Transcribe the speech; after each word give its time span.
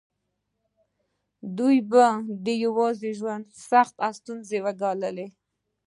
دوی 1.57 1.77
به 1.91 2.05
د 2.45 2.47
یوازې 2.65 3.09
ژوند 3.19 3.45
سختې 3.69 3.99
او 4.05 4.11
ستونزې 4.19 4.59
ګاللې. 4.81 5.27